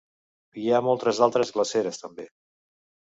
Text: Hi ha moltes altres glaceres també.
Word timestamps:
Hi 0.61 0.63
ha 0.69 0.79
moltes 0.87 1.19
altres 1.25 1.51
glaceres 1.57 2.01
també. 2.05 2.25